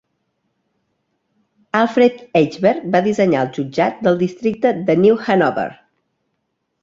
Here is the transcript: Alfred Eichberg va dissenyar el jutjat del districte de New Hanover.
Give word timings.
Alfred 1.79 2.23
Eichberg 2.39 2.87
va 2.95 3.01
dissenyar 3.07 3.43
el 3.47 3.53
jutjat 3.57 4.01
del 4.07 4.17
districte 4.23 4.71
de 4.89 4.95
New 5.05 5.19
Hanover. 5.27 5.67